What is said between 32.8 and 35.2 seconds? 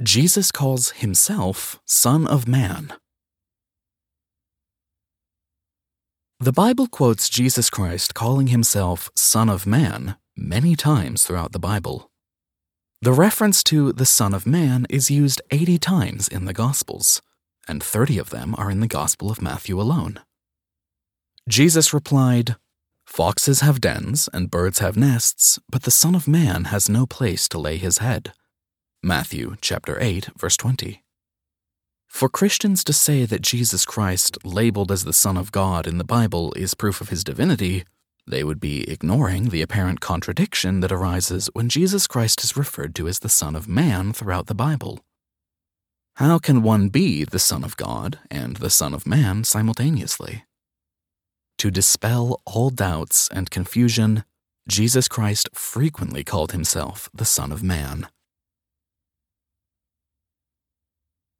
to say that Jesus Christ, labeled as the